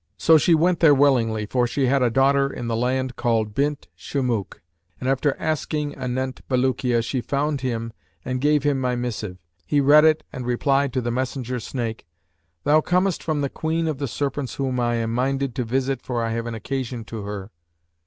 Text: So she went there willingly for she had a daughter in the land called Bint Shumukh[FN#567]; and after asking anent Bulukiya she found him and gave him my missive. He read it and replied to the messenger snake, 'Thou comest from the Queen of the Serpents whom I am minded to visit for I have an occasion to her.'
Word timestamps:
So 0.17 0.39
she 0.39 0.55
went 0.55 0.79
there 0.79 0.95
willingly 0.95 1.45
for 1.45 1.67
she 1.67 1.85
had 1.85 2.01
a 2.01 2.09
daughter 2.09 2.51
in 2.51 2.65
the 2.67 2.75
land 2.75 3.15
called 3.15 3.53
Bint 3.53 3.87
Shumukh[FN#567]; 3.95 4.57
and 4.99 5.07
after 5.07 5.35
asking 5.39 5.93
anent 5.93 6.41
Bulukiya 6.49 7.03
she 7.03 7.21
found 7.21 7.61
him 7.61 7.93
and 8.25 8.41
gave 8.41 8.63
him 8.63 8.81
my 8.81 8.95
missive. 8.95 9.37
He 9.63 9.79
read 9.79 10.03
it 10.03 10.23
and 10.33 10.47
replied 10.47 10.91
to 10.93 11.01
the 11.01 11.11
messenger 11.11 11.59
snake, 11.59 12.07
'Thou 12.63 12.81
comest 12.81 13.21
from 13.21 13.41
the 13.41 13.49
Queen 13.49 13.87
of 13.87 13.99
the 13.99 14.07
Serpents 14.07 14.55
whom 14.55 14.79
I 14.79 14.95
am 14.95 15.13
minded 15.13 15.53
to 15.53 15.63
visit 15.63 16.01
for 16.01 16.23
I 16.23 16.31
have 16.31 16.47
an 16.47 16.55
occasion 16.55 17.03
to 17.03 17.21
her.' 17.25 17.51